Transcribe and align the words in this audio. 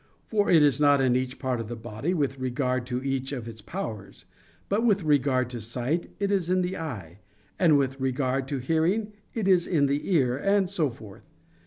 For 0.25 0.49
it 0.49 0.63
is 0.63 0.81
not 0.81 0.99
in 0.99 1.15
each 1.15 1.37
part 1.37 1.59
of 1.59 1.67
the 1.67 1.75
body, 1.75 2.11
with 2.15 2.39
regard 2.39 2.87
to 2.87 3.03
each 3.03 3.31
of 3.31 3.47
its 3.47 3.61
powers; 3.61 4.25
but 4.67 4.83
with 4.83 5.03
regard 5.03 5.47
to 5.51 5.61
sight, 5.61 6.09
it 6.19 6.31
is 6.31 6.49
in 6.49 6.61
the 6.63 6.75
eye; 6.75 7.19
and 7.59 7.77
with 7.77 7.99
regard 8.01 8.47
to 8.47 8.57
hearing, 8.57 9.13
it 9.35 9.47
is 9.47 9.67
in 9.67 9.85
the 9.85 10.11
ear; 10.11 10.35
and 10.35 10.71
so 10.71 10.89
forth. 10.89 11.21